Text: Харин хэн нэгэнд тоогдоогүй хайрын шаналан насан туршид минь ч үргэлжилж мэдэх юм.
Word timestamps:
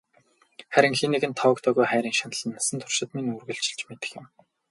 Харин 0.73 0.95
хэн 0.99 1.11
нэгэнд 1.13 1.37
тоогдоогүй 1.41 1.85
хайрын 1.89 2.15
шаналан 2.19 2.49
насан 2.55 2.77
туршид 2.81 3.09
минь 3.13 3.29
ч 3.31 3.33
үргэлжилж 3.37 3.81
мэдэх 3.89 4.11
юм. 4.19 4.25